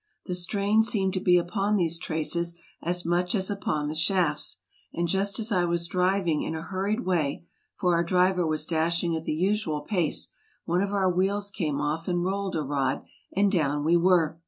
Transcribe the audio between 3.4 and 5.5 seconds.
upon the shafts; and just